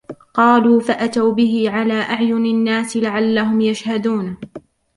[0.33, 4.37] قَالُوا فَأْتُوا بِهِ عَلَى أَعْيُنِ النَّاسِ لَعَلَّهُمْ يَشْهَدُونَ